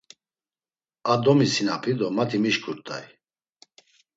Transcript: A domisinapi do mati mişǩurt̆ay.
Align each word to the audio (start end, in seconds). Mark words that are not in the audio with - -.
A 1.11 1.13
domisinapi 1.25 1.91
do 1.99 2.07
mati 2.15 2.37
mişǩurt̆ay. 2.43 3.05